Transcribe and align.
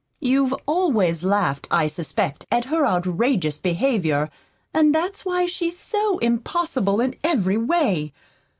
You've 0.19 0.55
always 0.65 1.21
laughed, 1.23 1.67
I 1.69 1.85
suspect, 1.85 2.47
at 2.51 2.65
her 2.73 2.87
outrageous 2.87 3.59
behavior, 3.59 4.31
and 4.73 4.95
that's 4.95 5.25
why 5.25 5.45
she's 5.45 5.77
so 5.77 6.17
impossible 6.17 6.99
in 7.01 7.13
every 7.23 7.57
way. 7.57 8.11